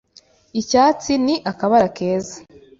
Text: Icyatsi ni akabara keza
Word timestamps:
Icyatsi 0.61 1.11
ni 1.25 1.35
akabara 1.51 1.87
keza 1.95 2.35